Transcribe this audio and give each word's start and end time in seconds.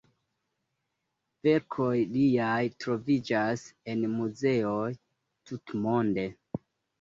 Verkoj 1.47 1.97
liaj 2.13 2.63
troviĝas 2.85 3.67
en 3.93 4.09
muzeoj 4.15 4.89
tutmonde. 5.53 6.27